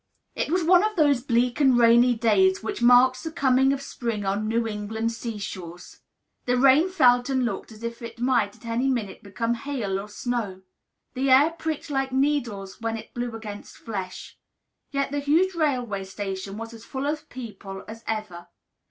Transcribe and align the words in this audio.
It 0.33 0.49
was 0.49 0.63
one 0.63 0.83
of 0.83 0.95
those 0.95 1.21
bleak 1.21 1.61
and 1.61 1.77
rainy 1.77 2.15
days 2.15 2.63
which 2.63 2.81
mark 2.81 3.15
the 3.17 3.31
coming 3.31 3.71
of 3.71 3.83
spring 3.83 4.25
on 4.25 4.47
New 4.47 4.65
England 4.67 5.11
sea 5.11 5.37
shores. 5.37 5.99
The 6.45 6.57
rain 6.57 6.89
felt 6.89 7.29
and 7.29 7.45
looked 7.45 7.71
as 7.71 7.83
if 7.83 8.01
it 8.01 8.17
might 8.19 8.55
at 8.55 8.65
any 8.65 8.87
minute 8.89 9.21
become 9.21 9.53
hail 9.53 9.99
or 9.99 10.09
snow; 10.09 10.63
the 11.13 11.29
air 11.29 11.51
pricked 11.51 11.91
like 11.91 12.11
needles 12.11 12.81
when 12.81 12.97
it 12.97 13.13
blew 13.13 13.35
against 13.35 13.77
flesh. 13.77 14.39
Yet 14.89 15.11
the 15.11 15.19
huge 15.19 15.53
railway 15.53 16.03
station 16.05 16.57
was 16.57 16.73
as 16.73 16.83
full 16.83 17.05
of 17.05 17.29
people 17.29 17.85
as 17.87 18.03
ever. 18.07 18.47